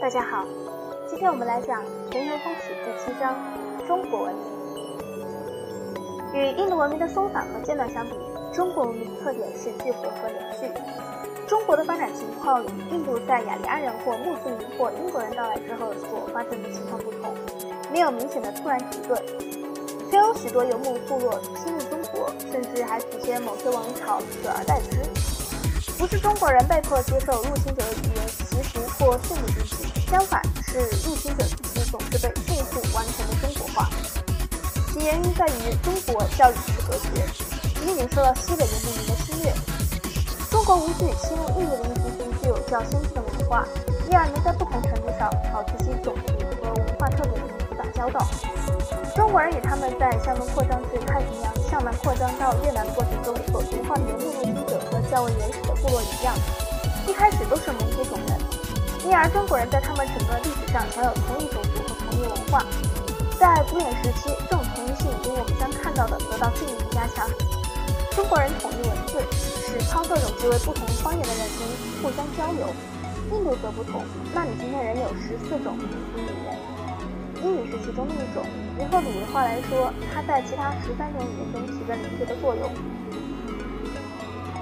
[0.00, 0.44] 大家好，
[1.08, 3.36] 今天我们来讲《全球风史》第七章：
[3.86, 4.42] 中国文明。
[6.34, 8.16] 与印度文明的松散和间断相比，
[8.52, 10.68] 中国文明的特点是聚合和连续。
[11.46, 17.32] 中国的发展情况与印度在雅利安人或穆斯林或英国人到来之后所发生的情况不同，
[17.92, 19.16] 没有明显的突然停顿，
[20.10, 24.98] 虽有许多游牧部落侵入中国，甚至还祖先某些王朝取而代之。
[26.00, 33.90] 不是中国人被迫接受入侵者的语言、习俗或训练进去，相反是入侵者自己总是被迅速完成的中国化。
[34.90, 39.52] 其原因在于中国教育是隔绝，引领受到西北原住民的侵略。
[40.50, 43.66] 中国无惧侵入印度的一部分具有较先进的文化，
[44.08, 47.36] 因而能在不同程度上保持其种族和文化特点
[48.00, 48.26] 交道。
[49.14, 56.32] 中国人与他们在向东扩张至太平洋、向南扩张到越南的过程中所同化的游牧入侵者和较为原始的部落一样，
[57.06, 58.40] 一开始都是蒙古种人，
[59.04, 62.64] 因而中国人在他们整个历史上享有同一种族和同一文化。
[63.38, 67.28] 在古典时期，这种同一性比我们将看到的得到进一步加强。
[68.16, 69.20] 中国人统一文字，
[69.60, 71.68] 使操作种极为不同方言的人民
[72.00, 72.68] 互相交流。
[73.32, 76.69] 印度则不同，那里今天仍有十四种民族语言。
[77.42, 78.44] 英语是其中的一种。
[78.78, 82.70] 结合鲁的话来说，它在其他十三种语言中起着连接的作用。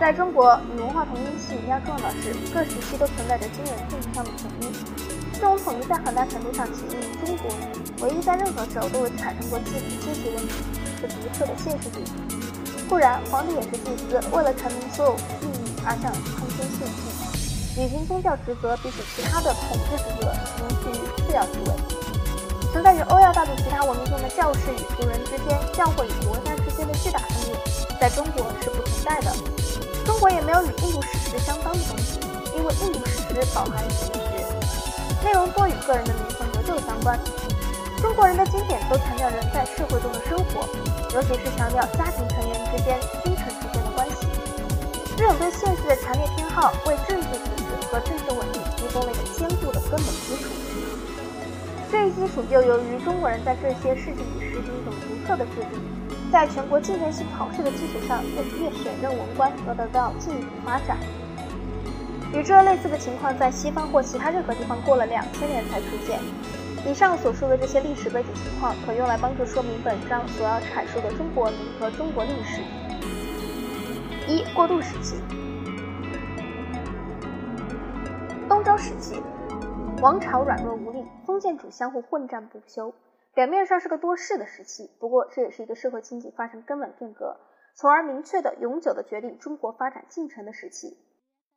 [0.00, 4.70] 在中国，与文化同音系一样重要的是，各时期都存在着惊人政治上的统一。
[5.34, 10.54] 这种统一在很大程度上起因于中国唯一在任何时候都未产生过祭祀阶级问题
[11.00, 12.04] 是独特的现实主义。
[12.88, 22.07] 固然，皇帝也是祭司，为了阐明所有利益而向苍天献祭，履行宗教职责比起其他的统治职责仍居于次要地位。
[22.72, 27.56] 存在于欧亚大陆其他文明中的教士与族人之间、教会与国家之间的巨大分裂，
[27.98, 29.32] 在中国是不存在的。
[30.04, 32.20] 中国也没有与印度史诗相当的东西，
[32.56, 34.46] 因为印度史诗饱含玄学，
[35.24, 37.18] 内容多与个人的灵魂得救相关。
[38.02, 40.68] 中国人的经典都强调人在社会中的生活，
[41.14, 44.28] 尤其是强调家庭成员之间、君臣之间的关系。
[45.16, 50.27] 这种对现实的强烈偏好，为政治组织和政治稳定提供了一个坚固的根本。
[51.90, 55.78] 这一基础就由于中国人在这些事情里实行一种独特的制度，
[56.30, 60.98] 在全国竞争性考试的基础上，越越选任文官而得到进一步发展。
[62.34, 66.20] 与这类似的情况在西方或其他任何地方过了两千年才出现。
[66.86, 72.60] 以上所述的这些历史背景情况，可用来帮助说明本章所要阐述的中国文明和中国历史。
[74.28, 75.16] 一、过渡时期，
[78.46, 79.22] 东周时期。
[80.00, 82.94] 王朝软弱无力，封建主相互混战不休，
[83.34, 84.88] 表面上是个多事的时期。
[85.00, 87.36] 不过，这也是一个社会经济发生根本变革，
[87.74, 90.96] 从而明确的、永久的决定中国发展进程的时期。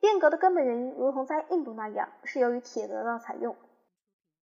[0.00, 3.54] 变革的根本原因，如同在印度那样，是由于铁得到采用。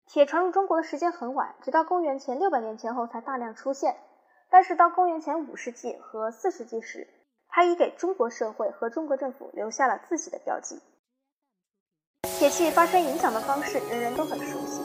[0.06, 3.96] 铁传入中国的时间很晚，直到公元前六百年前后才大量出现。
[4.50, 7.08] 但是到公元前五世纪和四世纪时，
[7.48, 10.82] 它已给中国社会和中国政府留下了自己的标记。
[12.38, 14.80] 铁器发生影响的方式，人人都很熟悉。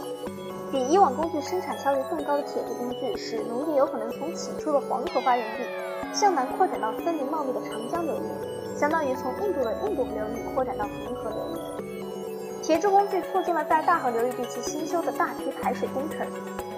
[0.71, 12.63] 比以往工具生产效率更高的铁制工具，使农业有可能从起初的黄河发源地向南扩展到森林茂密的长江流域，相当于从印度的印度河流域扩展到恒河流域。
[12.63, 16.27] 铁制工具促进了在大河流域地区新修的大批排水工程，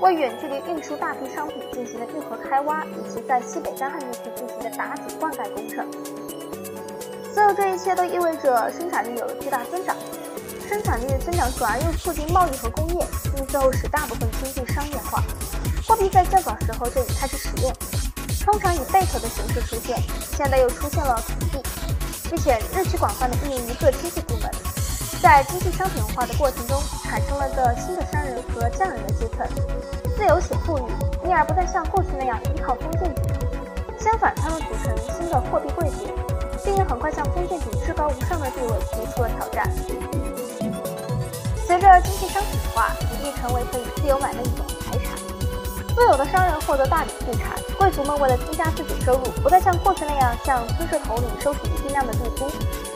[0.01, 5.87] 为远距离运输大批商品进行了运河开挖，以及在西北干旱地区进行的打井灌溉工程。
[7.33, 9.95] 所有这一切都意味着生产力有了巨大增长。
[10.69, 15.23] 生产力的增长转而又促进贸易和工业，并最后使大部分经济商业化。
[15.87, 17.73] 货币在较早时候就已开始使用，
[18.45, 20.03] 通常以贝壳的形式出现。
[20.37, 21.63] 现在又出现了土地，
[22.31, 24.51] 并且日趋广泛的应用于各经济部门。
[25.23, 29.47] 在经济商品化的过程中，产生了个新的商人和匠人的阶层，
[30.17, 30.93] 自由且富裕，
[31.25, 33.99] 因而不再像过去那样依靠封建主义。
[33.99, 36.09] 相反，他们组成新的货币贵族，
[36.65, 39.71] 并也很快向封建主义至高无上的地位提出了挑战。
[41.75, 45.19] 随着经济商品化，土地成为可以自由买卖一种财产。
[45.93, 52.47] 富有的商人获得大笔资产，贵族们为了增加自己收入，不再像过去那样向村社头领收取一定量的地租，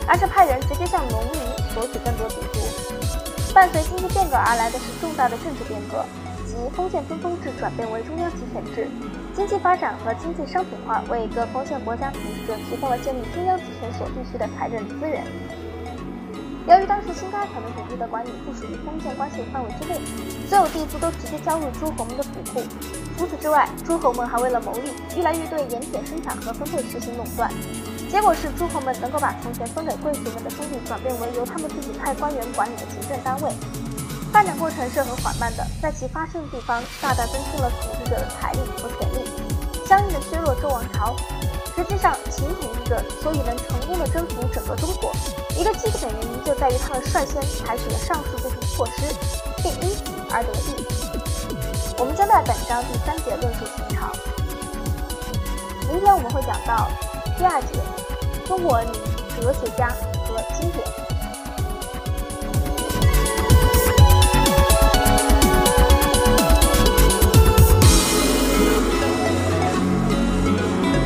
[0.07, 1.41] 而是派人直接向农民
[1.73, 3.53] 索取更多地租。
[3.53, 6.05] 伴随经济变革而来的是重大的政治变革，
[6.47, 8.87] 即封建分封制转变为中央集权制。
[9.35, 15.27] 经济发展和经济商品化为各封建国家统治者提供了建立中央集权所必需的财政资源。
[16.69, 19.99] 由于当时新开垦的土地的管理不属于封建关系范围之内，
[20.47, 22.61] 所有地租都直接交入诸侯们的府库。
[23.17, 27.51] 除此之外，诸侯们还为了牟利，愈来愈对盐铁生产和分配实行垄断。
[28.07, 33.51] 结果是诸侯们能够把从前分给贵族们的封地转变为由他们自己派官员管理的行政单位。
[34.31, 39.27] 发展过程是很缓慢的，在其发生的地方大大增添了统治者的财力和权力，
[39.87, 41.15] 相应的削弱周王朝。
[41.79, 45.13] 实际上，秦统一者所以能成功的征服整个中国，
[45.55, 49.15] 一个基本原因就在于他们率先采取了上述部分措施，
[49.63, 50.85] 并因此而得利。
[51.97, 54.11] 我们将在本章第三节论述秦朝。
[55.87, 56.89] 明天我们会讲到
[57.37, 57.79] 第二节，
[58.45, 58.81] 中国、
[59.39, 59.87] 哲学家
[60.27, 61.08] 和经典。